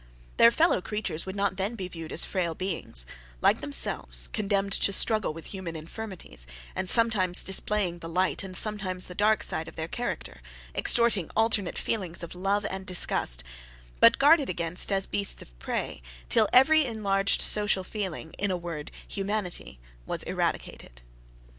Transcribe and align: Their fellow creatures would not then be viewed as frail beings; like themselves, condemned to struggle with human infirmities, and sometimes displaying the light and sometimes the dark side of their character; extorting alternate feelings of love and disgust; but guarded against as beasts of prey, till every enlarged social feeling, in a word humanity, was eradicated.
Their 0.37 0.49
fellow 0.49 0.81
creatures 0.81 1.27
would 1.27 1.35
not 1.35 1.57
then 1.57 1.75
be 1.75 1.87
viewed 1.87 2.11
as 2.11 2.25
frail 2.25 2.55
beings; 2.55 3.05
like 3.39 3.61
themselves, 3.61 4.29
condemned 4.29 4.73
to 4.73 4.91
struggle 4.91 5.31
with 5.31 5.53
human 5.53 5.75
infirmities, 5.75 6.47
and 6.75 6.89
sometimes 6.89 7.43
displaying 7.43 7.99
the 7.99 8.09
light 8.09 8.43
and 8.43 8.57
sometimes 8.57 9.05
the 9.05 9.13
dark 9.13 9.43
side 9.43 9.67
of 9.67 9.75
their 9.75 9.87
character; 9.87 10.41
extorting 10.73 11.29
alternate 11.35 11.77
feelings 11.77 12.23
of 12.23 12.33
love 12.33 12.65
and 12.71 12.87
disgust; 12.87 13.43
but 13.99 14.17
guarded 14.17 14.49
against 14.49 14.91
as 14.91 15.05
beasts 15.05 15.43
of 15.43 15.59
prey, 15.59 16.01
till 16.29 16.49
every 16.51 16.83
enlarged 16.83 17.39
social 17.43 17.83
feeling, 17.83 18.33
in 18.39 18.49
a 18.49 18.57
word 18.57 18.89
humanity, 19.07 19.79
was 20.07 20.23
eradicated. 20.23 21.03